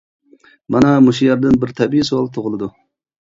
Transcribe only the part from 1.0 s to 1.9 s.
مۇشۇ يەردىن بىر